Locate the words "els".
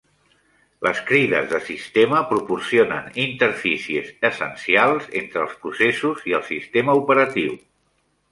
5.45-5.53